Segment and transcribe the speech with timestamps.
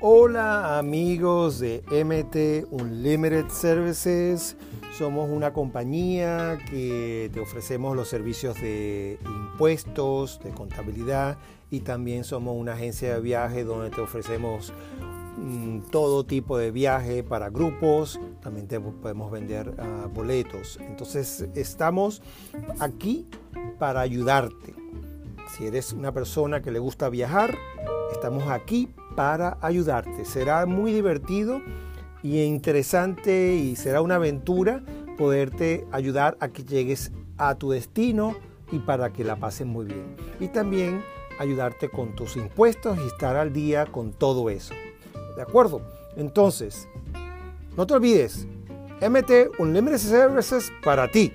[0.00, 4.56] Hola amigos de MT Unlimited Services.
[4.96, 11.36] Somos una compañía que te ofrecemos los servicios de impuestos, de contabilidad
[11.68, 14.72] y también somos una agencia de viaje donde te ofrecemos
[15.36, 18.20] mm, todo tipo de viaje para grupos.
[18.40, 20.78] También te podemos vender ah, boletos.
[20.80, 22.22] Entonces estamos
[22.78, 23.26] aquí
[23.80, 24.76] para ayudarte.
[25.56, 27.58] Si eres una persona que le gusta viajar,
[28.12, 30.24] estamos aquí para ayudarte.
[30.24, 31.60] Será muy divertido
[32.22, 34.80] y interesante y será una aventura
[35.16, 38.36] poderte ayudar a que llegues a tu destino
[38.70, 40.14] y para que la pases muy bien.
[40.38, 41.02] Y también
[41.40, 44.72] ayudarte con tus impuestos y estar al día con todo eso.
[45.34, 45.82] ¿De acuerdo?
[46.16, 46.86] Entonces,
[47.76, 48.46] no te olvides,
[49.00, 51.32] MT Unlimited Services para ti.